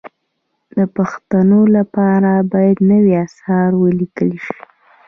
[0.77, 4.57] د پښتو لپاره باید نوي اثار ولیکل شي.